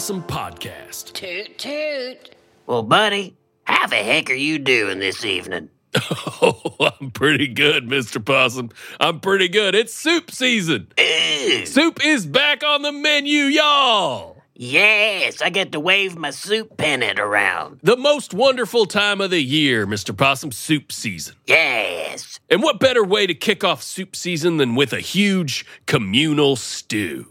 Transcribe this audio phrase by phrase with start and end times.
[0.00, 1.12] Possum Podcast.
[1.12, 2.34] Toot toot.
[2.66, 5.68] Well, buddy, how the heck are you doing this evening?
[6.42, 8.24] Oh, I'm pretty good, Mr.
[8.24, 8.70] Possum.
[8.98, 9.74] I'm pretty good.
[9.74, 10.90] It's soup season.
[10.96, 11.66] Ew.
[11.66, 14.42] Soup is back on the menu, y'all.
[14.54, 17.80] Yes, I get to wave my soup pennant around.
[17.82, 20.16] The most wonderful time of the year, Mr.
[20.16, 21.34] Possum, soup season.
[21.46, 22.40] Yes.
[22.48, 27.26] And what better way to kick off soup season than with a huge communal stew?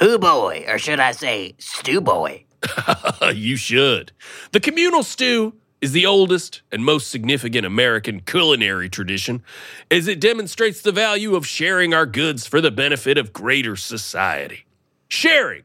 [0.00, 2.46] Who boy, or should I say, stew boy?
[3.34, 4.12] you should.
[4.52, 9.42] The communal stew is the oldest and most significant American culinary tradition,
[9.90, 14.64] as it demonstrates the value of sharing our goods for the benefit of greater society.
[15.08, 15.64] Sharing,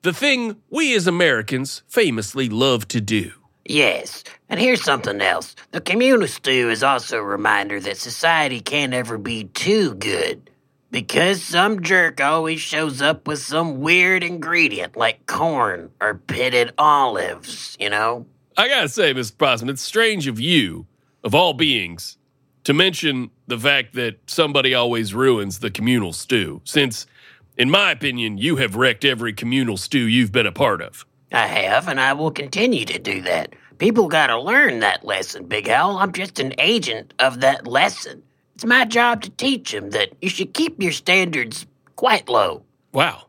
[0.00, 3.32] the thing we as Americans famously love to do.
[3.66, 5.54] Yes, and here's something else.
[5.72, 10.50] The communal stew is also a reminder that society can't ever be too good.
[10.94, 17.76] Because some jerk always shows up with some weird ingredient like corn or pitted olives,
[17.80, 18.26] you know?
[18.56, 19.36] I gotta say, Mr.
[19.36, 20.86] Possum, it's strange of you,
[21.24, 22.16] of all beings,
[22.62, 27.08] to mention the fact that somebody always ruins the communal stew, since,
[27.56, 31.04] in my opinion, you have wrecked every communal stew you've been a part of.
[31.32, 33.56] I have, and I will continue to do that.
[33.78, 35.96] People gotta learn that lesson, Big Al.
[35.98, 38.22] I'm just an agent of that lesson.
[38.54, 41.66] It's my job to teach them that you should keep your standards
[41.96, 42.62] quite low.
[42.92, 43.26] Wow.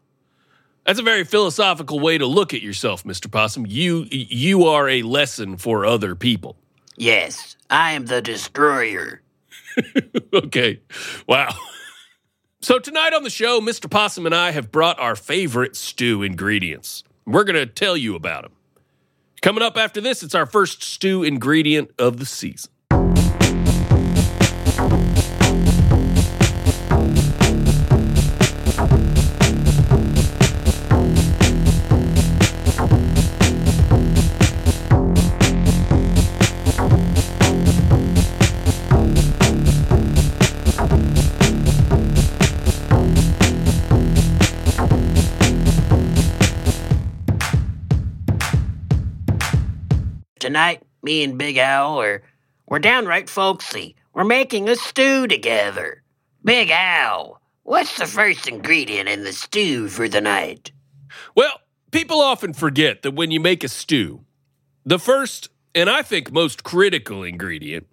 [0.85, 3.29] That's a very philosophical way to look at yourself, Mr.
[3.31, 3.65] Possum.
[3.65, 6.57] You you are a lesson for other people.
[6.95, 9.21] Yes, I am the destroyer.
[10.33, 10.81] okay.
[11.27, 11.55] Wow.
[12.61, 13.89] So tonight on the show, Mr.
[13.89, 17.03] Possum and I have brought our favorite stew ingredients.
[17.25, 18.53] We're going to tell you about them.
[19.41, 22.71] Coming up after this, it's our first stew ingredient of the season.
[50.45, 52.21] Tonight, me and Big Al are
[52.67, 53.95] we're downright folksy.
[54.13, 56.03] We're making a stew together.
[56.43, 60.71] Big Al, what's the first ingredient in the stew for the night?
[61.35, 64.23] Well, people often forget that when you make a stew,
[64.85, 67.87] the first and I think most critical ingredient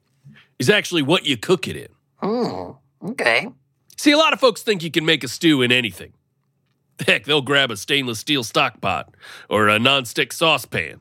[0.59, 1.89] is actually what you cook it in.
[2.23, 2.73] Hmm.
[3.13, 3.49] Okay.
[3.97, 6.13] See, a lot of folks think you can make a stew in anything.
[7.07, 9.15] Heck, they'll grab a stainless steel stock pot
[9.49, 11.01] or a nonstick saucepan.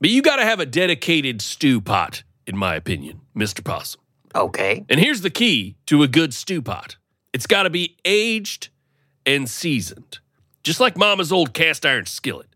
[0.00, 3.64] But you got to have a dedicated stew pot, in my opinion, Mr.
[3.64, 4.00] Possum.
[4.34, 4.84] Okay.
[4.88, 6.96] And here's the key to a good stew pot
[7.32, 8.68] it's got to be aged
[9.26, 10.18] and seasoned,
[10.62, 12.48] just like Mama's old cast iron skillet.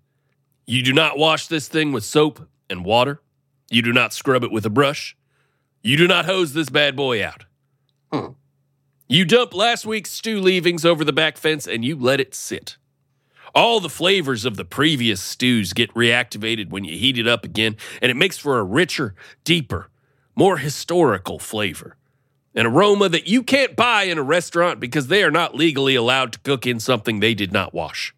[0.66, 3.20] You do not wash this thing with soap and water.
[3.70, 5.16] You do not scrub it with a brush.
[5.82, 7.44] You do not hose this bad boy out.
[8.12, 8.32] Hmm.
[9.08, 12.76] You dump last week's stew leavings over the back fence and you let it sit.
[13.58, 17.76] All the flavors of the previous stews get reactivated when you heat it up again,
[18.00, 19.90] and it makes for a richer, deeper,
[20.36, 21.96] more historical flavor.
[22.54, 26.34] An aroma that you can't buy in a restaurant because they are not legally allowed
[26.34, 28.14] to cook in something they did not wash.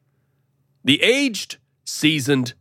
[0.84, 2.52] The aged, seasoned,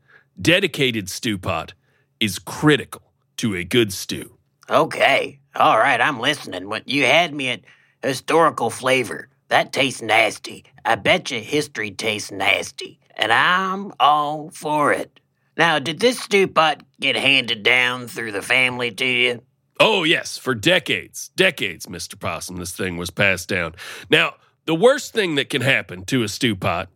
[0.41, 1.73] dedicated stew pot
[2.21, 4.37] is critical to a good stew.
[4.69, 5.39] Okay.
[5.53, 6.69] All right, I'm listening.
[6.69, 7.61] What you had me at
[8.01, 9.27] historical flavor.
[9.49, 10.63] That tastes nasty.
[10.85, 12.99] I bet you history tastes nasty.
[13.15, 15.19] And I'm all for it.
[15.57, 19.41] Now, did this stew pot get handed down through the family to you?
[19.79, 22.17] Oh, yes, for decades, decades, Mr.
[22.19, 23.75] Possum, this thing was passed down.
[24.09, 26.89] Now, the worst thing that can happen to a stew pot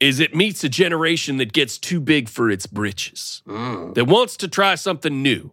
[0.00, 3.94] is it meets a generation that gets too big for its britches, Mm.
[3.94, 5.52] that wants to try something new.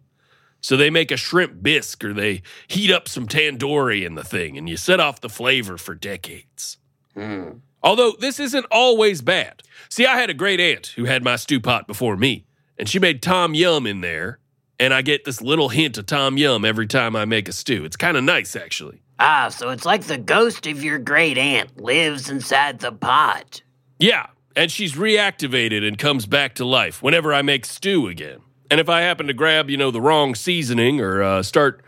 [0.62, 4.56] So they make a shrimp bisque or they heat up some tandoori in the thing
[4.56, 6.78] and you set off the flavor for decades.
[7.16, 7.60] Mm.
[7.82, 9.62] Although this isn't always bad.
[9.88, 12.46] See, I had a great aunt who had my stew pot before me,
[12.78, 14.38] and she made Tom Yum in there,
[14.78, 17.84] and I get this little hint of Tom Yum every time I make a stew.
[17.84, 19.02] It's kind of nice, actually.
[19.18, 23.62] Ah, so it's like the ghost of your great aunt lives inside the pot.
[23.98, 24.26] Yeah,
[24.56, 28.40] and she's reactivated and comes back to life whenever I make stew again.
[28.72, 31.84] And if I happen to grab, you know, the wrong seasoning or uh, start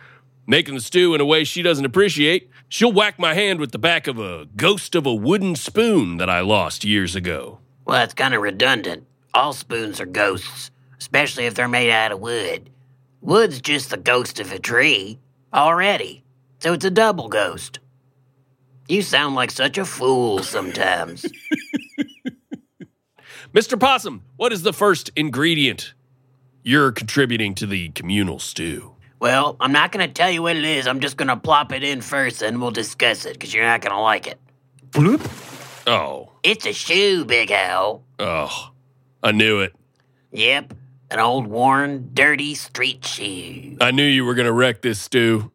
[0.47, 3.79] making the stew in a way she doesn't appreciate, she'll whack my hand with the
[3.79, 7.59] back of a ghost of a wooden spoon that I lost years ago.
[7.87, 9.07] Well, that's kind of redundant.
[9.33, 10.71] All spoons are ghosts,
[11.01, 12.69] especially if they're made out of wood.
[13.23, 15.19] Wood's just the ghost of a tree
[15.55, 16.23] already,
[16.59, 17.79] so it's a double ghost.
[18.89, 21.25] You sound like such a fool sometimes.
[23.55, 23.81] Mr.
[23.81, 25.95] Possum, what is the first ingredient
[26.65, 28.91] you're contributing to the communal stew?
[29.21, 30.87] Well, I'm not going to tell you what it is.
[30.87, 33.81] I'm just going to plop it in first and we'll discuss it because you're not
[33.81, 34.39] going to like it.
[34.91, 35.23] Bloop.
[35.87, 38.03] Oh, It's a shoe, Big Al.
[38.19, 38.71] oh,
[39.23, 39.75] I knew it.
[40.33, 40.75] Yep,
[41.11, 43.77] an old worn, dirty street shoe.
[43.81, 45.53] I knew you were going to wreck this stew.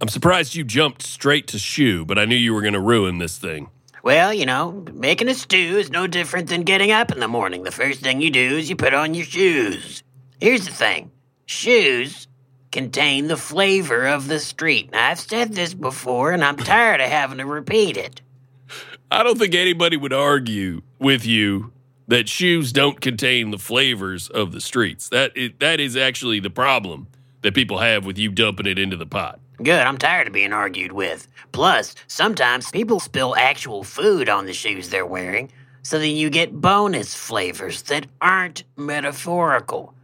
[0.00, 3.18] I'm surprised you jumped straight to shoe, but I knew you were going to ruin
[3.18, 3.70] this thing.
[4.02, 7.62] Well, you know, making a stew is no different than getting up in the morning.
[7.62, 10.02] The first thing you do is you put on your shoes.
[10.40, 11.10] Here's the thing
[11.46, 12.28] shoes
[12.70, 14.92] contain the flavor of the street.
[14.92, 18.20] Now, I've said this before, and I'm tired of having to repeat it.
[19.10, 21.72] I don't think anybody would argue with you
[22.08, 25.08] that shoes don't contain the flavors of the streets.
[25.08, 27.06] That is, that is actually the problem
[27.42, 29.40] that people have with you dumping it into the pot.
[29.62, 31.28] Good, I'm tired of being argued with.
[31.52, 35.50] Plus, sometimes people spill actual food on the shoes they're wearing,
[35.82, 39.94] so then you get bonus flavors that aren't metaphorical.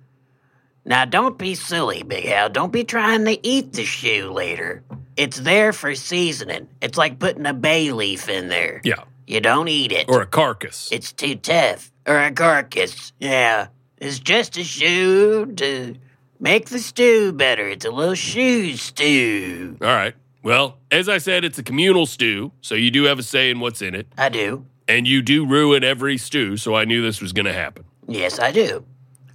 [0.84, 2.48] Now, don't be silly, Big Al.
[2.48, 4.82] Don't be trying to eat the shoe later.
[5.16, 6.68] It's there for seasoning.
[6.80, 8.80] It's like putting a bay leaf in there.
[8.84, 10.06] Yeah, You don't eat it.
[10.08, 10.88] or a carcass.
[10.90, 11.92] It's too tough.
[12.06, 13.12] Or a carcass.
[13.20, 13.68] Yeah.
[13.98, 15.94] It's just a shoe to
[16.40, 17.68] make the stew better.
[17.68, 19.76] It's a little shoe stew.
[19.80, 20.14] All right.
[20.42, 23.60] Well, as I said, it's a communal stew, so you do have a say in
[23.60, 24.66] what's in it, I do.
[24.88, 27.84] and you do ruin every stew, so I knew this was going to happen.
[28.08, 28.84] Yes, I do.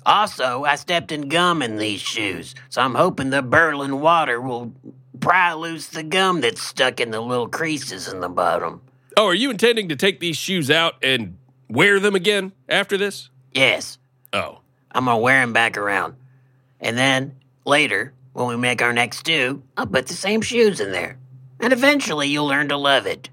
[0.08, 4.74] Also, I stepped in gum in these shoes, so I'm hoping the Berlin water will
[5.20, 8.82] pry loose the gum that's stuck in the little creases in the bottom.
[9.18, 11.38] Oh, are you intending to take these shoes out and
[11.68, 13.30] wear them again after this?
[13.52, 13.98] Yes,
[14.34, 14.60] Oh,
[14.92, 16.16] I'm gonna wear them back around.
[16.80, 20.92] And then, later, when we make our next stew, I'll put the same shoes in
[20.92, 21.18] there.
[21.60, 23.30] And eventually you'll learn to love it.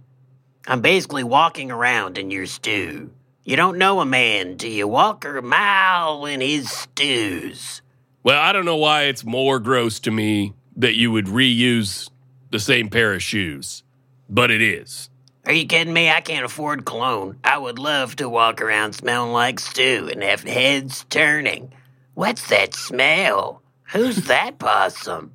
[0.66, 3.10] I'm basically walking around in your stew.
[3.46, 7.82] You don't know a man till you walk a mile in his stews.
[8.22, 12.08] well, I don't know why it's more gross to me that you would reuse
[12.50, 13.82] the same pair of shoes,
[14.30, 15.10] but it is.
[15.44, 16.08] Are you kidding me?
[16.08, 17.38] I can't afford cologne.
[17.44, 21.70] I would love to walk around smelling like stew and have heads turning.
[22.14, 23.60] What's that smell?
[23.92, 25.32] Who's that possum?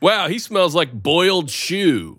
[0.00, 2.18] Wow, he smells like boiled shoe.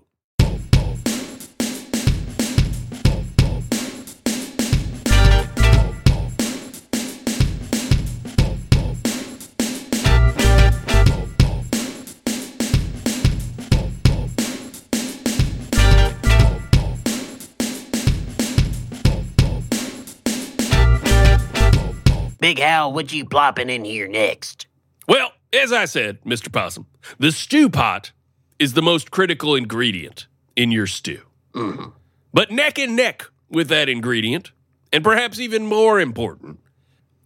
[22.44, 24.68] Big Hal, what you plopping in here next?
[25.08, 26.52] Well, as I said, Mr.
[26.52, 26.88] Possum,
[27.18, 28.12] the stew pot
[28.60, 31.22] is the most critical ingredient in your stew.
[31.54, 31.92] Mm-hmm.
[32.34, 34.52] But neck and neck with that ingredient,
[34.92, 36.60] and perhaps even more important,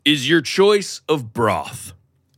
[0.05, 1.93] is your choice of broth.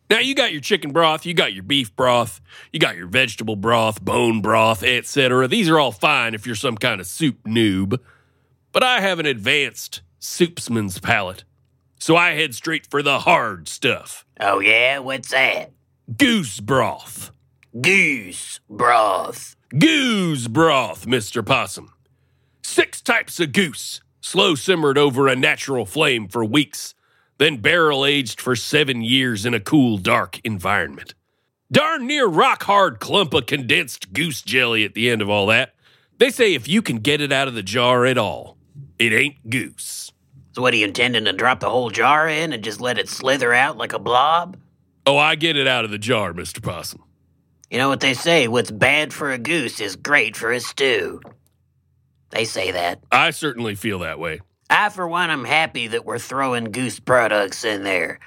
[0.10, 2.40] Now, you got your chicken broth, you got your beef broth,
[2.72, 5.50] you got your vegetable broth, bone broth, etc.
[5.50, 8.00] These are all fine if you're some kind of soup noob.
[8.72, 11.44] But I have an advanced soupsman's palate,
[12.00, 15.00] so I head straight for the hard stuff Oh, yeah?
[15.00, 15.72] What's that?
[16.18, 17.32] goose broth.
[17.80, 19.56] Goose broth.
[19.78, 21.46] Goose broth, Mr.
[21.46, 21.94] Possum.
[22.64, 26.96] Six types of goose, slow simmered over a natural flame for weeks,
[27.38, 31.14] then barrel aged for seven years in a cool, dark environment.
[31.72, 35.76] Darn near rock hard clump of condensed goose jelly at the end of all that.
[36.18, 38.58] They say if you can get it out of the jar at all,
[38.98, 40.12] it ain't goose.
[40.54, 43.10] So, what are you intending to drop the whole jar in and just let it
[43.10, 44.58] slither out like a blob?
[45.06, 46.62] Oh, I get it out of the jar, Mr.
[46.62, 47.04] Possum.
[47.70, 48.48] You know what they say?
[48.48, 51.22] What's bad for a goose is great for a stew.
[52.32, 53.04] They say that.
[53.12, 54.42] I certainly feel that way.
[54.70, 58.20] I, for one, am happy that we're throwing goose products in there.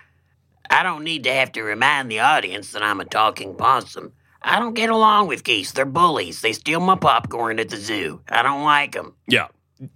[0.71, 4.13] I don't need to have to remind the audience that I'm a talking possum.
[4.41, 5.73] I don't get along with geese.
[5.73, 6.41] They're bullies.
[6.41, 8.21] They steal my popcorn at the zoo.
[8.29, 9.15] I don't like them.
[9.29, 9.49] Yeah.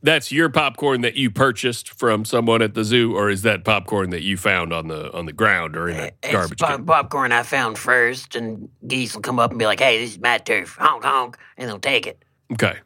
[0.02, 4.10] That's your popcorn that you purchased from someone at the zoo, or is that popcorn
[4.10, 6.86] that you found on the on the ground or in a It's garbage pop- can?
[6.86, 10.18] popcorn I found first, and geese will come up and be like, hey, this is
[10.18, 10.76] my turf.
[10.78, 11.38] Honk, honk.
[11.56, 12.24] And they'll take it.
[12.52, 12.78] Okay.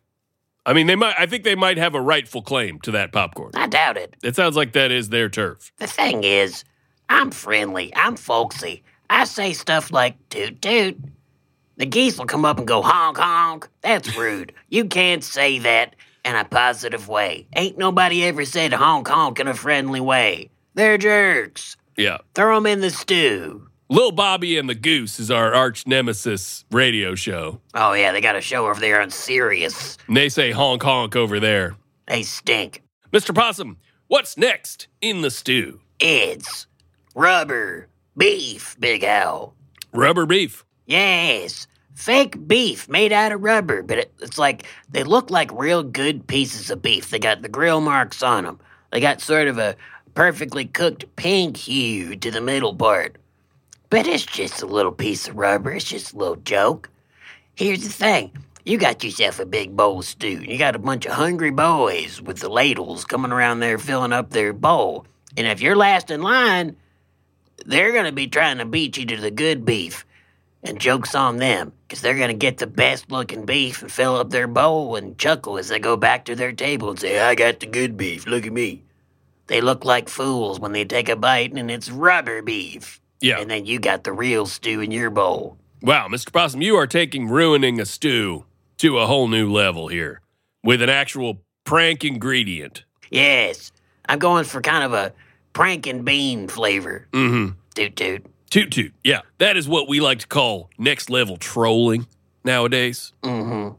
[0.67, 1.15] I mean, they might.
[1.19, 3.53] I think they might have a rightful claim to that popcorn.
[3.55, 4.15] I doubt it.
[4.23, 5.73] It sounds like that is their turf.
[5.79, 6.65] The thing is,
[7.09, 7.93] I'm friendly.
[7.97, 8.83] I'm folksy.
[9.09, 10.99] I say stuff like toot toot.
[11.79, 13.69] The geese will come up and go honk honk.
[13.81, 14.53] That's rude.
[14.69, 17.47] You can't say that in a positive way.
[17.55, 20.51] Ain't nobody ever said honk honk in a friendly way.
[20.75, 21.77] They're jerks.
[21.97, 22.19] Yeah.
[22.35, 23.69] Throw them in the stew.
[23.89, 27.61] Lil Bobby and the Goose is our arch nemesis radio show.
[27.75, 29.99] Oh yeah, they got a show over there on Sirius.
[30.07, 31.75] And they say honk honk over there.
[32.07, 32.83] They stink.
[33.13, 33.35] Mr.
[33.35, 35.81] Possum, what's next in the stew?
[35.99, 36.69] It's
[37.17, 39.55] rubber beef, Big Al.
[39.93, 40.65] Rubber beef.
[40.87, 41.67] Yes,
[42.01, 46.27] fake beef made out of rubber, but it, it's like they look like real good
[46.27, 47.11] pieces of beef.
[47.11, 48.59] They got the grill marks on them.
[48.91, 49.77] They got sort of a
[50.15, 53.17] perfectly cooked pink hue to the middle part.
[53.91, 55.73] But it's just a little piece of rubber.
[55.73, 56.89] It's just a little joke.
[57.55, 58.33] Here's the thing.
[58.65, 60.43] You got yourself a big bowl of stew.
[60.43, 64.31] You got a bunch of hungry boys with the ladles coming around there filling up
[64.31, 65.07] their bowl.
[65.37, 66.77] And if you're last in line,
[67.67, 70.07] they're going to be trying to beat you to the good beef.
[70.63, 74.17] And joke's on them, because they're going to get the best looking beef and fill
[74.17, 77.35] up their bowl and chuckle as they go back to their table and say, I
[77.35, 78.83] got the good beef, look at me.
[79.47, 83.01] They look like fools when they take a bite and it's rubber beef.
[83.21, 83.41] Yeah.
[83.41, 85.57] And then you got the real stew in your bowl.
[85.83, 86.31] Wow, Mr.
[86.31, 88.45] Possum, you are taking ruining a stew
[88.79, 90.21] to a whole new level here
[90.63, 92.85] with an actual prank ingredient.
[93.11, 93.73] Yes,
[94.07, 95.13] I'm going for kind of a
[95.53, 97.09] prank and bean flavor.
[97.13, 97.55] Mm-hmm.
[97.75, 98.27] Toot toot.
[98.51, 98.93] Toot toot.
[99.05, 102.07] Yeah, that is what we like to call next level trolling
[102.45, 103.13] nowadays.
[103.23, 103.77] Mm-hmm.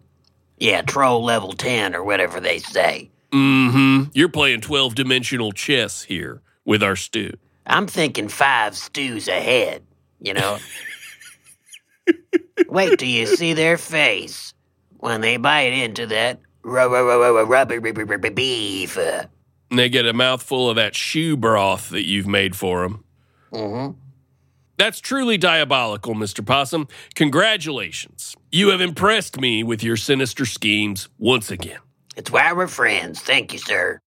[0.60, 3.10] Yeah, troll level 10 or whatever they say.
[3.32, 4.12] Mm-hmm.
[4.14, 7.34] You're playing 12 dimensional chess here with our stew.
[7.66, 9.84] I'm thinking five stews ahead,
[10.22, 10.58] you know?
[12.68, 14.54] Wait till you see their face
[15.00, 18.98] when they bite into that rubber beef.
[18.98, 23.04] And they get a mouthful of that shoe broth that you've made for them.
[23.52, 23.98] Mm-hmm.
[24.82, 26.44] That's truly diabolical, Mr.
[26.44, 26.88] Possum.
[27.14, 28.36] Congratulations.
[28.52, 31.78] You have impressed me with your sinister schemes once again.
[32.16, 33.20] It's why we're friends.
[33.20, 34.00] Thank you, sir.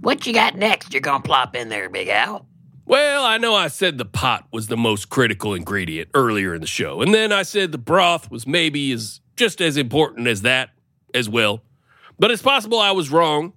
[0.00, 2.46] What you got next you're gonna plop in there, Big Al?
[2.92, 6.66] Well, I know I said the pot was the most critical ingredient earlier in the
[6.66, 10.74] show, and then I said the broth was maybe as just as important as that
[11.14, 11.62] as well.
[12.18, 13.54] But it's possible I was wrong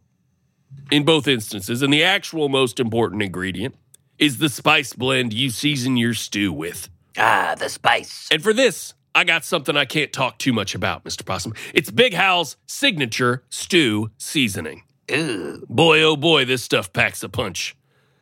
[0.90, 3.76] in both instances, and the actual most important ingredient
[4.18, 6.88] is the spice blend you season your stew with.
[7.18, 8.30] Ah, the spice.
[8.32, 11.26] And for this, I got something I can't talk too much about, Mr.
[11.26, 11.54] Possum.
[11.74, 14.84] It's Big Hal's signature stew seasoning.
[15.12, 15.66] Ooh.
[15.68, 17.76] Boy, oh boy, this stuff packs a punch.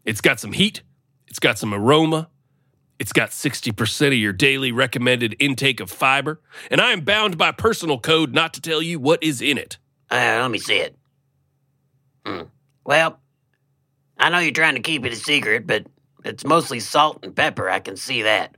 [0.05, 0.81] It's got some heat,
[1.33, 2.29] it's got some aroma,
[2.99, 7.51] it's got 60% of your daily recommended intake of fiber, and I am bound by
[7.51, 9.79] personal code not to tell you what is in it.
[10.11, 10.95] Uh, let me see it.
[12.23, 12.43] Hmm.
[12.85, 13.19] Well,
[14.19, 15.87] I know you're trying to keep it a secret, but
[16.23, 17.67] it's mostly salt and pepper.
[17.67, 18.55] I can see that.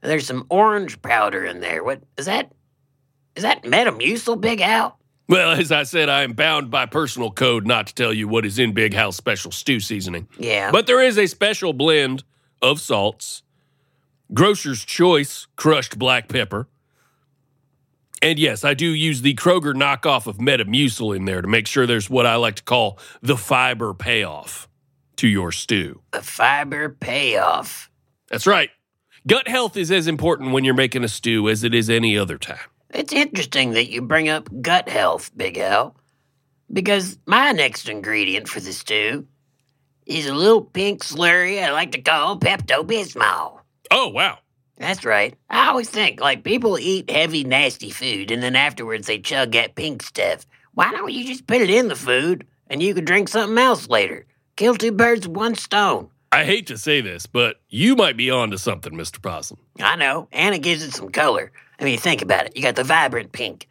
[0.00, 1.84] There's some orange powder in there.
[1.84, 2.50] What is that?
[3.34, 4.98] Is that Metamucil, Big Al?
[5.28, 8.46] Well, as I said, I am bound by personal code not to tell you what
[8.46, 10.28] is in Big Hal's special stew seasoning.
[10.38, 10.70] Yeah.
[10.70, 12.22] But there is a special blend
[12.62, 13.42] of salts,
[14.32, 16.68] grocer's choice crushed black pepper.
[18.22, 21.86] And yes, I do use the Kroger knockoff of Metamucil in there to make sure
[21.86, 24.68] there's what I like to call the fiber payoff
[25.16, 26.00] to your stew.
[26.12, 27.90] the fiber payoff.
[28.28, 28.70] That's right.
[29.26, 32.38] Gut health is as important when you're making a stew as it is any other
[32.38, 32.58] time.
[32.90, 35.96] It's interesting that you bring up gut health, Big Al,
[36.72, 39.26] because my next ingredient for the stew
[40.06, 43.60] is a little pink slurry I like to call Pepto Bismol.
[43.90, 44.38] Oh, wow.
[44.78, 45.34] That's right.
[45.48, 49.74] I always think like people eat heavy, nasty food and then afterwards they chug that
[49.74, 50.46] pink stuff.
[50.74, 53.88] Why don't you just put it in the food and you could drink something else
[53.88, 54.26] later?
[54.56, 56.10] Kill two birds with one stone.
[56.36, 59.22] I hate to say this, but you might be onto something, Mr.
[59.22, 59.56] Possum.
[59.80, 61.50] I know, and it gives it some color.
[61.80, 62.54] I mean, think about it.
[62.54, 63.66] You got the vibrant pink,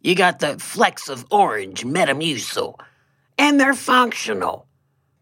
[0.00, 2.78] you got the flecks of orange Metamucil,
[3.36, 4.68] and they're functional.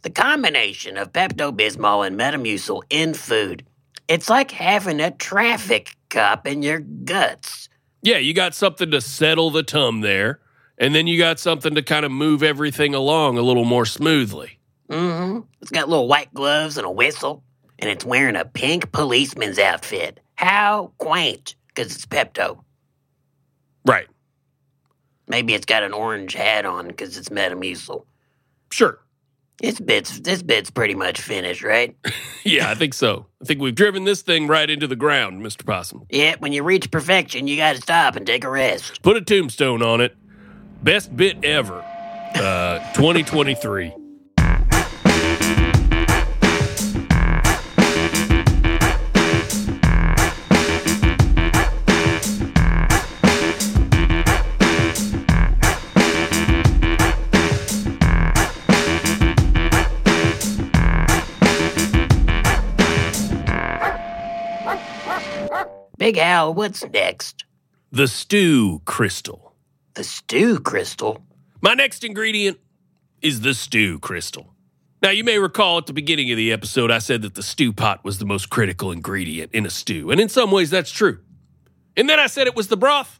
[0.03, 3.65] The combination of Pepto Bismol and Metamucil in food,
[4.07, 7.71] it's like having a traffic cop in your guts.
[8.03, 10.41] Yeah, you got something to settle the tum there,
[10.77, 14.59] and then you got something to kind of move everything along a little more smoothly.
[14.93, 15.41] Mm-hmm.
[15.63, 17.43] It's got little white gloves and a whistle,
[17.79, 20.21] and it's wearing a pink policeman's outfit.
[20.35, 22.63] How quaint, because it's Pepto.
[23.87, 24.07] Right.
[25.27, 28.05] Maybe it's got an orange hat on because it's Metamucil.
[28.71, 28.99] Sure.
[29.59, 31.97] This bit's this bit's pretty much finished, right?
[32.45, 33.27] Yeah, I think so.
[33.41, 35.65] I think we've driven this thing right into the ground, Mr.
[35.65, 36.07] Possum.
[36.11, 39.01] Yeah, when you reach perfection, you gotta stop and take a rest.
[39.03, 40.17] Put a tombstone on it.
[40.83, 41.79] Best bit ever.
[42.35, 43.95] Uh, 2023.
[66.23, 67.45] Al, what's next?
[67.91, 69.57] The stew crystal.
[69.95, 71.25] The stew crystal?
[71.61, 72.61] My next ingredient
[73.21, 74.55] is the stew crystal.
[75.03, 77.73] Now, you may recall at the beginning of the episode, I said that the stew
[77.73, 80.13] pot was the most critical ingredient in a stew.
[80.13, 81.19] And in some ways, that's true.
[81.97, 83.19] And then I said it was the broth.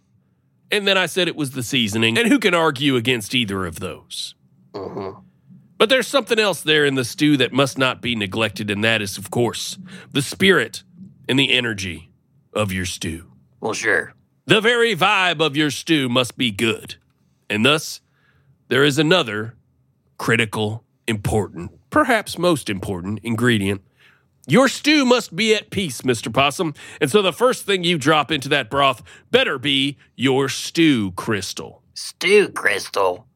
[0.71, 2.17] And then I said it was the seasoning.
[2.17, 4.37] And who can argue against either of those?
[4.75, 5.19] Mm-hmm.
[5.77, 9.03] But there's something else there in the stew that must not be neglected, and that
[9.03, 9.77] is, of course,
[10.13, 10.85] the spirit
[11.29, 12.12] and the energy
[12.53, 13.33] of your stew.
[13.61, 14.15] Well, sure.
[14.47, 16.97] The very vibe of your stew must be good.
[17.49, 18.01] And thus,
[18.69, 19.55] there is another
[20.19, 23.83] critical, important, perhaps most important ingredient.
[24.47, 26.33] Your stew must be at peace, Mr.
[26.33, 26.75] Possum.
[27.01, 31.83] And so the first thing you drop into that broth better be your stew crystal.
[31.95, 33.27] Stew crystal?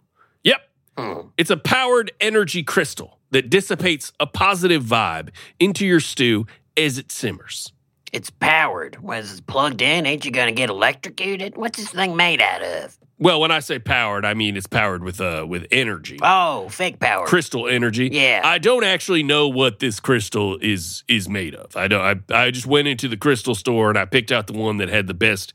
[0.43, 0.61] Yep.
[0.99, 1.21] Hmm.
[1.39, 5.29] It's a powered energy crystal that dissipates a positive vibe
[5.61, 6.47] into your stew
[6.77, 7.73] as it simmers.
[8.17, 9.03] It's powered.
[9.03, 10.07] Was it plugged in?
[10.07, 11.55] Ain't you gonna get electrocuted?
[11.55, 12.97] What's this thing made out of?
[13.19, 16.19] Well, when I say powered, I mean it's powered with uh with energy.
[16.23, 17.27] Oh, fake power.
[17.27, 18.09] Crystal energy.
[18.11, 18.41] Yeah.
[18.43, 21.77] I don't actually know what this crystal is is made of.
[21.77, 22.01] I don't
[22.33, 24.89] I I just went into the crystal store and I picked out the one that
[24.89, 25.53] had the best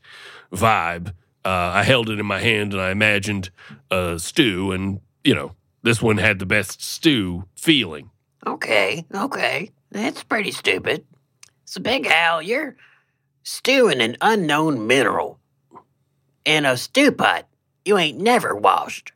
[0.52, 1.08] vibe.
[1.44, 3.50] Uh, I held it in my hand and I imagined
[3.90, 8.10] a stew and, you know, this one had the best stew feeling.
[8.46, 9.70] Okay, okay.
[9.90, 11.04] That's pretty stupid.
[11.64, 12.76] So, Big Al, you're
[13.42, 15.38] stewing an unknown mineral
[16.44, 17.46] in a stew pot
[17.84, 19.12] you ain't never washed.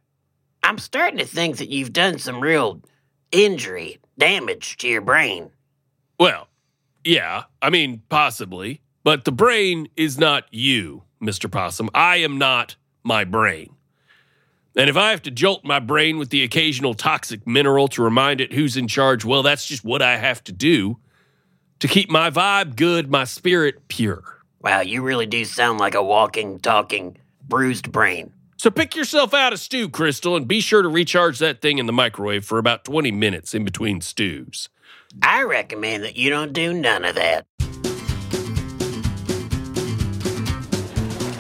[0.63, 2.83] I'm starting to think that you've done some real
[3.31, 5.51] injury, damage to your brain.
[6.19, 6.49] Well,
[7.05, 11.51] yeah, I mean, possibly, but the brain is not you, Mr.
[11.51, 11.91] Possum.
[11.95, 13.75] I am not my brain.
[14.75, 18.41] And if I have to jolt my brain with the occasional toxic mineral to remind
[18.41, 20.99] it who's in charge, well, that's just what I have to do
[21.81, 24.23] to keep my vibe good, my spirit pure.
[24.61, 28.33] Wow, you really do sound like a walking, talking, bruised brain.
[28.57, 31.87] So pick yourself out a stew, Crystal, and be sure to recharge that thing in
[31.87, 34.71] the microwave for about 20 minutes in between stews.
[35.23, 37.47] I recommend that you don't do none of that.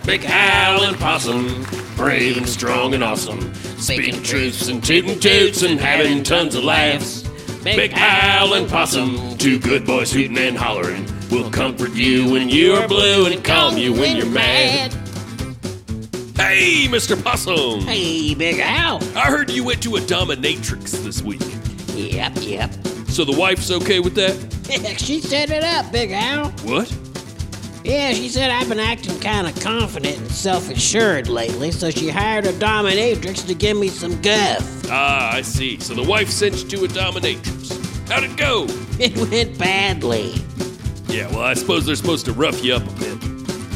[0.07, 5.81] Big Al and Possum, brave and strong and awesome, speaking truths and tooting toots and
[5.81, 7.26] having tons of laughs.
[7.75, 12.75] Big Al and Possum, two good boys hooting and hollering, will comfort you when you
[12.75, 14.93] are blue and calm you when you're mad.
[16.37, 17.21] Hey, Mr.
[17.21, 17.81] Possum!
[17.81, 19.03] Hey, Big Al.
[19.17, 21.43] I heard you went to a dominatrix this week.
[21.97, 22.73] Yep, yep.
[23.09, 24.37] So the wife's okay with that?
[25.01, 26.51] she set it up, Big Al.
[26.63, 26.95] What?
[27.83, 32.11] Yeah, she said I've been acting kind of confident and self assured lately, so she
[32.11, 34.76] hired a dominatrix to give me some guff.
[34.91, 35.79] Ah, I see.
[35.81, 38.09] So the wife sent you to a dominatrix.
[38.09, 38.67] How'd it go?
[38.99, 40.33] It went badly.
[41.09, 43.23] Yeah, well, I suppose they're supposed to rough you up a bit.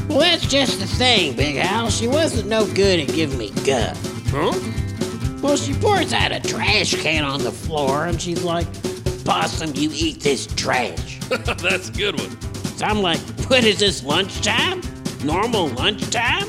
[0.08, 1.90] Well, that's just the thing, Big Al.
[1.90, 4.00] She wasn't no good at giving me guff.
[4.30, 4.58] Huh?
[5.42, 8.66] Well, she pours out a trash can on the floor and she's like,
[9.24, 11.18] Possum, you eat this trash.
[11.28, 12.40] That's a good one.
[12.78, 13.20] So I'm like,
[13.50, 14.80] what is this, lunchtime?
[15.22, 16.48] Normal lunchtime?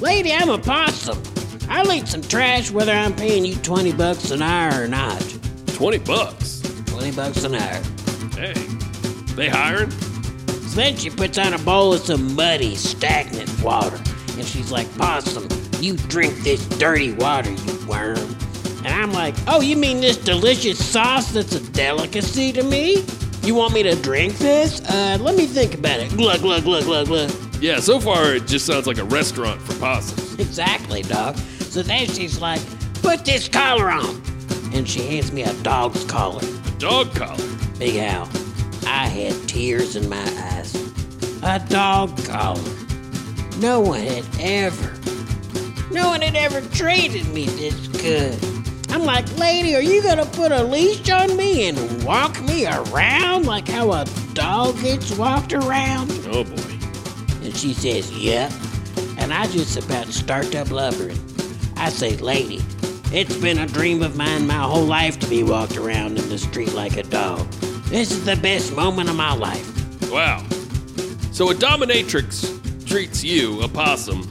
[0.00, 1.20] Lady, I'm a possum.
[1.68, 5.20] I'll eat some trash whether I'm paying you 20 bucks an hour or not.
[5.68, 6.62] 20 bucks.
[6.86, 7.82] 20 bucks an hour.
[8.34, 8.52] Hey,
[9.34, 9.90] they hiring?
[9.90, 13.96] So then she puts on a bowl of some muddy, stagnant water.
[14.36, 15.48] And she's like, Possum,
[15.80, 18.36] you drink this dirty water, you worm.
[18.84, 23.04] And I'm like, oh, you mean this delicious sauce that's a delicacy to me?
[23.42, 24.80] You want me to drink this?
[24.82, 26.10] Uh, let me think about it.
[26.16, 27.30] Glug, glug, glug, glug, glug.
[27.60, 30.34] Yeah, so far it just sounds like a restaurant for possums.
[30.38, 31.36] Exactly, dog.
[31.74, 32.60] So then she's like,
[33.02, 34.22] put this collar on.
[34.72, 36.40] And she hands me a dog's collar.
[36.40, 37.44] A dog collar.
[37.80, 38.28] Big Al,
[38.86, 40.72] I had tears in my eyes.
[41.42, 42.62] A dog collar.
[43.58, 44.92] No one had ever,
[45.90, 48.38] no one had ever treated me this good.
[48.90, 53.46] I'm like, lady, are you gonna put a leash on me and walk me around
[53.46, 56.12] like how a dog gets walked around?
[56.28, 56.78] Oh boy.
[57.42, 58.52] And she says, Yep.
[59.18, 61.33] And I just about start up blubbering.
[61.84, 62.62] I say, Lady,
[63.12, 66.38] it's been a dream of mine my whole life to be walked around in the
[66.38, 67.46] street like a dog.
[67.90, 70.10] This is the best moment of my life.
[70.10, 70.42] Wow.
[71.30, 74.26] So a dominatrix treats you, a possum,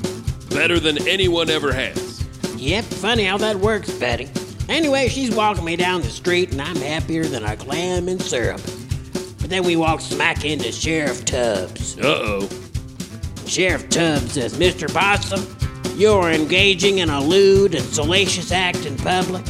[0.50, 2.26] better than anyone ever has.
[2.56, 4.32] Yep, funny how that works, Betty.
[4.68, 8.62] Anyway, she's walking me down the street, and I'm happier than a clam in syrup.
[9.39, 12.00] But then we walk smack into Sheriff Tubbs.
[12.00, 12.50] Uh oh.
[13.46, 14.92] Sheriff Tubbs says, Mr.
[14.92, 15.46] Possum,
[15.95, 19.43] you're engaging in a lewd and salacious act in public.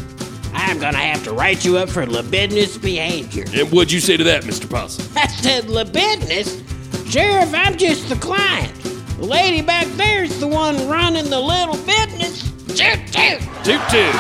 [0.54, 3.46] I'm gonna have to write you up for libidinous behavior.
[3.54, 4.70] And what'd you say to that, Mr.
[4.70, 5.06] Possum?
[5.18, 6.62] I said, libidinous?
[7.10, 8.74] Sheriff, I'm just the client.
[9.18, 12.44] The lady back there's the one running the little business.
[12.68, 13.40] Toot toot.
[13.64, 14.16] Toot toot.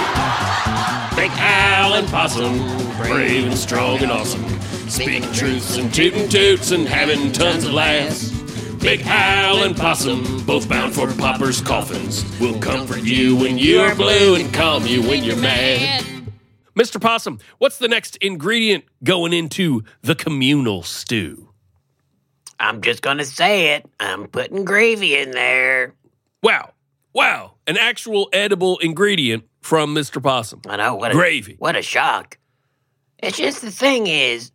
[1.15, 2.57] Big Al and Possum,
[2.97, 4.43] brave and strong and awesome.
[4.89, 8.32] Speaking truths and tooting toots and having tons of laughs.
[8.83, 14.35] Big Al and Possum, both bound for Popper's coffins, will comfort you when you're blue
[14.35, 16.03] and calm you when you're mad.
[16.75, 16.99] Mr.
[16.99, 21.47] Possum, what's the next ingredient going into the communal stew?
[22.59, 23.89] I'm just gonna say it.
[24.01, 25.93] I'm putting gravy in there.
[26.41, 26.73] Wow.
[27.13, 27.53] Wow.
[27.65, 30.21] An actual edible ingredient from Mr.
[30.21, 30.59] Possum.
[30.67, 31.55] I know what a, Gravy.
[31.57, 32.37] What a shock!
[33.19, 34.51] It's just the thing is,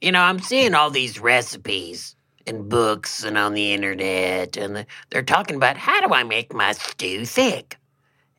[0.00, 2.14] you know, I'm seeing all these recipes
[2.50, 6.72] in books and on the internet, and they're talking about how do I make my
[6.72, 7.76] stew thick.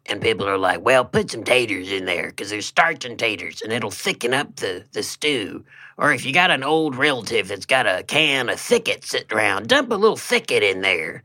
[0.05, 3.61] And people are like, well, put some taters in there because there's starch in taters
[3.61, 5.63] and it'll thicken up the, the stew.
[5.97, 9.67] Or if you got an old relative that's got a can of Thick-It sitting around,
[9.67, 11.23] dump a little Thick-It in there.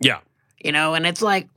[0.00, 0.20] Yeah.
[0.58, 1.48] You know, and it's like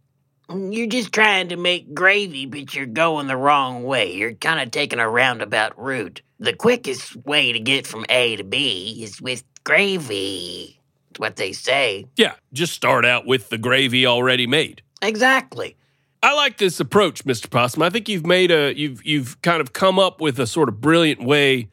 [0.49, 4.13] mm, you're just trying to make gravy, but you're going the wrong way.
[4.13, 6.21] You're kind of taking a roundabout route.
[6.39, 10.79] The quickest way to get from A to B is with gravy.
[11.11, 12.05] It's what they say.
[12.15, 12.35] Yeah.
[12.53, 14.81] Just start out with the gravy already made.
[15.01, 15.75] Exactly.
[16.23, 17.49] I like this approach, Mr.
[17.49, 17.83] Possum.
[17.83, 20.79] I think you've made a you've you've kind of come up with a sort of
[20.81, 21.69] brilliant way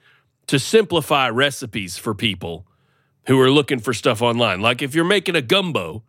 [0.48, 2.66] to simplify recipes for people
[3.26, 4.60] who are looking for stuff online.
[4.60, 6.02] Like if you're making a gumbo,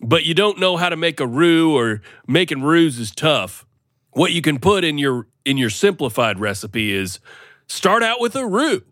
[0.00, 3.64] but you don't know how to make a roux or making roux is tough,
[4.10, 7.20] what you can put in your in your simplified recipe is
[7.68, 8.82] start out with a roux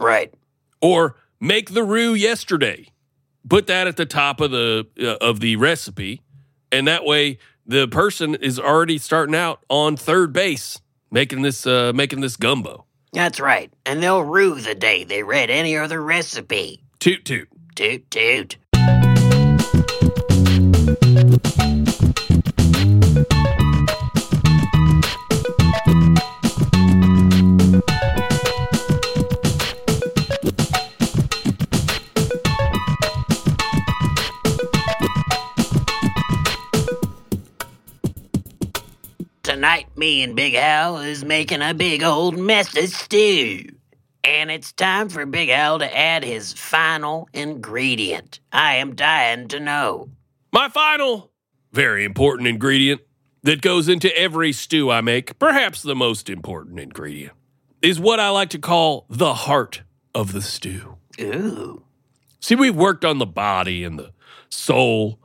[0.00, 0.32] Right.
[0.80, 2.88] or make the roux yesterday.
[3.48, 6.22] Put that at the top of the uh, of the recipe,
[6.72, 10.80] and that way the person is already starting out on third base
[11.10, 12.86] making this uh, making this gumbo.
[13.12, 13.72] That's right.
[13.86, 16.82] And they'll rue the day they read any other recipe.
[16.98, 17.48] Toot toot.
[17.76, 18.56] Toot toot.
[39.64, 43.64] Tonight, me and Big Al is making a big old mess of stew.
[44.22, 48.40] And it's time for Big Al to add his final ingredient.
[48.52, 50.10] I am dying to know.
[50.52, 51.30] My final,
[51.72, 53.00] very important ingredient
[53.42, 57.32] that goes into every stew I make, perhaps the most important ingredient,
[57.80, 59.80] is what I like to call the heart
[60.14, 60.98] of the stew.
[61.18, 61.84] Ooh.
[62.38, 64.12] See, we've worked on the body and the
[64.50, 65.18] soul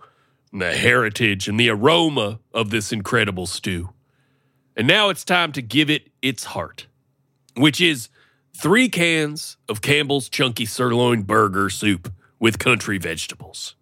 [0.54, 3.89] and the heritage and the aroma of this incredible stew.
[4.79, 6.87] And now it's time to give it its heart,
[7.57, 8.07] which is
[8.55, 13.75] three cans of Campbell's Chunky Sirloin Burger Soup with country vegetables.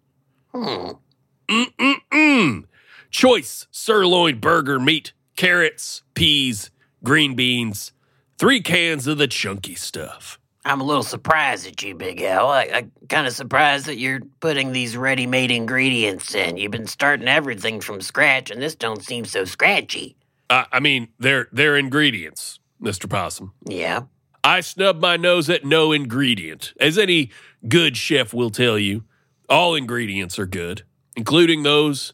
[0.52, 2.64] Mm-mm-mm.
[3.12, 6.72] Choice sirloin burger meat, carrots, peas,
[7.04, 7.92] green beans,
[8.36, 10.40] three cans of the chunky stuff.
[10.64, 12.48] I'm a little surprised at you, Big Al.
[12.48, 16.56] I, kind of surprised that you're putting these ready-made ingredients in.
[16.56, 20.16] You've been starting everything from scratch, and this don't seem so scratchy.
[20.50, 23.08] Uh, I mean, they're they're ingredients, Mr.
[23.08, 23.52] Possum.
[23.66, 24.02] Yeah.
[24.44, 26.72] I snub my nose at no ingredient.
[26.80, 27.30] As any
[27.68, 29.04] good chef will tell you,
[29.48, 30.84] all ingredients are good,
[31.16, 32.12] including those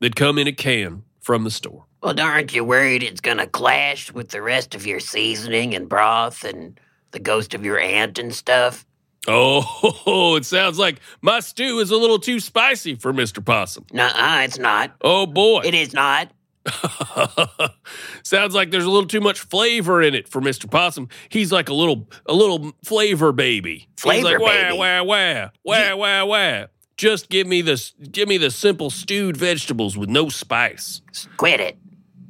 [0.00, 1.84] that come in a can from the store.
[2.02, 6.44] Well, aren't you worried it's gonna clash with the rest of your seasoning and broth
[6.44, 6.80] and
[7.10, 8.86] the ghost of your aunt and stuff?
[9.28, 13.44] Oh, it sounds like my stew is a little too spicy for Mr.
[13.44, 13.84] Possum.
[13.92, 14.96] Nuh-uh, it's not.
[15.02, 15.60] Oh boy.
[15.62, 16.30] It is not.
[18.22, 20.70] Sounds like there's a little too much flavor in it for Mr.
[20.70, 21.08] Possum.
[21.28, 23.88] He's like a little a little flavor baby.
[23.96, 24.78] He's Flavor like, wah, baby?
[24.78, 26.66] wah, wah, wah, wah, wah.
[26.96, 31.00] Just give me the give me the simple stewed vegetables with no spice.
[31.38, 31.78] Quit it.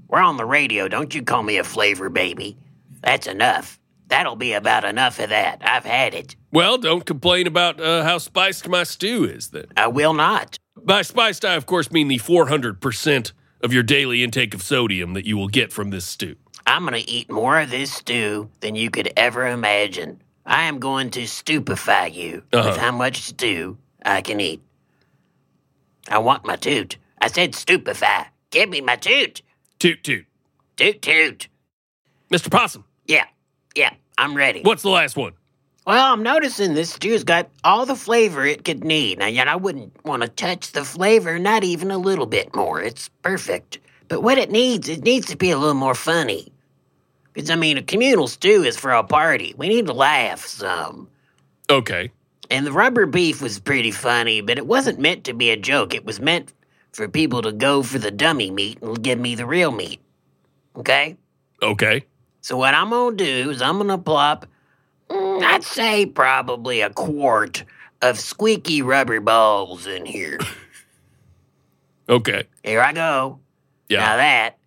[0.08, 0.88] We're on the radio.
[0.88, 2.56] Don't you call me a flavor baby.
[3.02, 3.78] That's enough.
[4.08, 5.60] That'll be about enough of that.
[5.64, 6.34] I've had it.
[6.52, 9.66] Well, don't complain about uh, how spiced my stew is then.
[9.76, 10.58] I will not.
[10.76, 15.26] By spiced, I of course mean the 400% of your daily intake of sodium that
[15.26, 16.36] you will get from this stew.
[16.66, 20.22] I'm going to eat more of this stew than you could ever imagine.
[20.46, 22.70] I am going to stupefy you Uh-huh.
[22.70, 24.62] with how much stew I can eat.
[26.08, 26.96] I want my toot.
[27.20, 28.26] I said stupefy.
[28.50, 29.42] Give me my toot.
[29.78, 30.26] Toot toot.
[30.76, 31.48] Toot toot.
[32.32, 32.50] Mr.
[32.50, 33.24] Possum, Yeah,
[33.74, 34.62] yeah, I'm ready.
[34.62, 35.32] what's the last one?
[35.90, 39.18] Well, I'm noticing this stew's got all the flavor it could need.
[39.18, 42.80] Now, yet I wouldn't want to touch the flavor, not even a little bit more.
[42.80, 43.80] It's perfect.
[44.06, 46.52] But what it needs, it needs to be a little more funny.
[47.32, 49.52] Because, I mean, a communal stew is for a party.
[49.56, 51.08] We need to laugh some.
[51.68, 52.12] Okay.
[52.52, 55.92] And the rubber beef was pretty funny, but it wasn't meant to be a joke.
[55.92, 56.52] It was meant
[56.92, 59.98] for people to go for the dummy meat and give me the real meat.
[60.76, 61.16] Okay?
[61.60, 62.04] Okay.
[62.42, 64.46] So what I'm gonna do is I'm gonna plop,
[65.10, 67.64] mm, I'd say probably a quart
[68.02, 70.38] of squeaky rubber balls in here.
[72.10, 72.42] Okay.
[72.64, 73.38] Here I go.
[74.00, 74.58] Now that,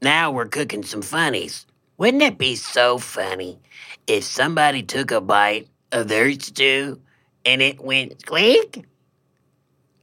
[0.00, 1.66] now we're cooking some funnies.
[1.98, 3.58] Wouldn't it be so funny
[4.06, 7.02] if somebody took a bite of their stew
[7.44, 8.86] and it went squeak?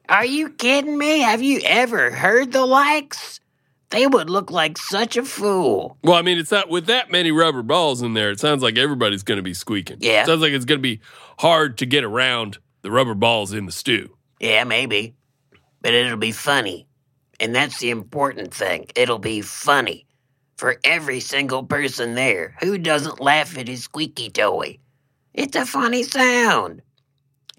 [0.08, 1.22] Are you kidding me?
[1.22, 3.40] Have you ever heard the likes?
[3.94, 6.00] They would look like such a fool.
[6.04, 8.32] Well, I mean, it's not with that many rubber balls in there.
[8.32, 9.98] It sounds like everybody's going to be squeaking.
[10.00, 10.26] Yeah.
[10.26, 11.00] sounds like it's going to be
[11.38, 14.18] hard to get around the rubber balls in the stew.
[14.40, 15.14] Yeah, maybe.
[15.84, 16.88] But it'll be funny.
[17.40, 18.88] And that's the important thing.
[18.96, 20.08] It'll be funny
[20.58, 22.56] for every single person there.
[22.62, 24.80] Who doesn't laugh at his squeaky toy?
[25.36, 26.82] It's a funny sound.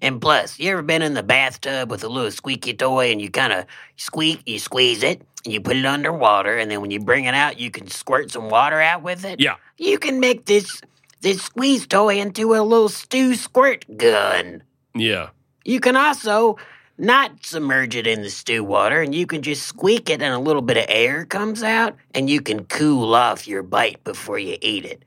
[0.05, 3.31] And plus, you ever been in the bathtub with a little squeaky toy and you
[3.31, 3.65] kind of
[3.97, 7.33] squeak, you squeeze it, and you put it underwater, and then when you bring it
[7.33, 9.39] out, you can squirt some water out with it?
[9.39, 9.55] Yeah.
[9.79, 10.79] You can make this
[11.21, 14.61] this squeeze toy into a little stew squirt gun.
[14.93, 15.29] Yeah.
[15.63, 16.57] You can also
[16.99, 20.39] not submerge it in the stew water and you can just squeak it and a
[20.39, 24.55] little bit of air comes out and you can cool off your bite before you
[24.61, 25.03] eat it.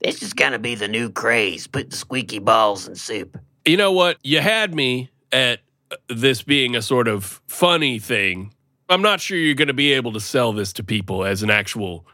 [0.00, 1.68] This is going to be the new craze.
[1.68, 3.38] Put the squeaky balls in soup.
[3.64, 4.18] You know what?
[4.22, 5.60] You had me at
[6.08, 8.52] this being a sort of funny thing.
[8.88, 11.50] I'm not sure you're going to be able to sell this to people as an
[11.50, 12.06] actual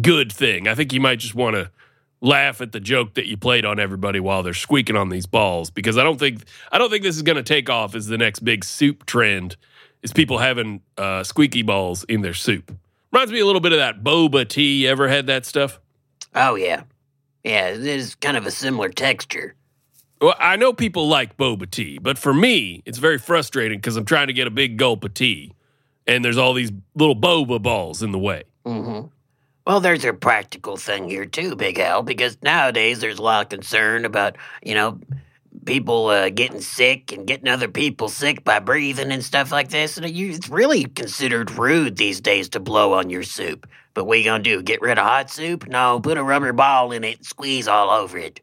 [0.00, 0.66] good thing.
[0.66, 1.70] I think you might just want to
[2.20, 5.70] laugh at the joke that you played on everybody while they're squeaking on these balls
[5.70, 8.16] because I don't think I don't think this is going to take off as the
[8.16, 9.56] next big soup trend
[10.02, 12.74] is people having uh, squeaky balls in their soup.
[13.12, 14.82] Reminds me a little bit of that boba tea.
[14.82, 15.80] You ever had that stuff?
[16.34, 16.82] Oh, yeah.
[17.44, 19.54] Yeah, it is kind of a similar texture.
[20.20, 24.04] Well, I know people like boba tea, but for me, it's very frustrating because I'm
[24.04, 25.52] trying to get a big gulp of tea,
[26.06, 28.44] and there's all these little boba balls in the way.
[28.64, 29.08] Mm-hmm.
[29.66, 33.48] Well, there's a practical thing here too, Big Al, because nowadays there's a lot of
[33.48, 35.00] concern about, you know,
[35.64, 39.96] people uh, getting sick and getting other people sick by breathing and stuff like this.
[39.96, 43.66] And it's really considered rude these days to blow on your soup.
[43.94, 44.62] But what are you gonna do?
[44.62, 45.66] Get rid of hot soup?
[45.66, 48.40] No, put a rubber ball in it and squeeze all over it.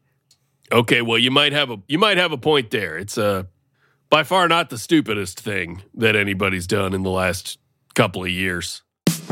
[0.72, 2.96] Okay, well, you might have a you might have a point there.
[2.96, 3.42] It's uh,
[4.08, 7.58] by far not the stupidest thing that anybody's done in the last
[7.94, 8.80] couple of years.
[9.06, 9.22] The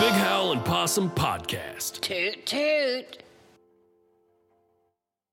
[0.00, 2.00] Big Howl and Possum Podcast.
[2.00, 3.25] Toot toot.